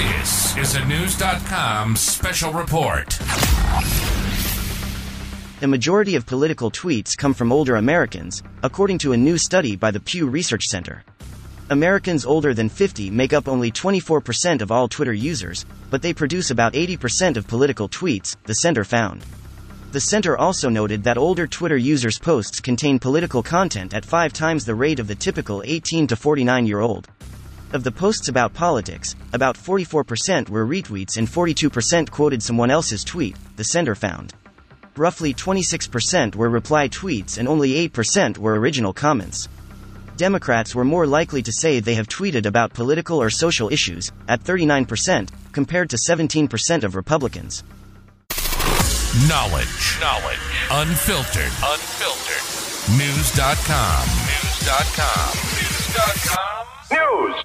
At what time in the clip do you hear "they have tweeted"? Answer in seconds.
41.78-42.44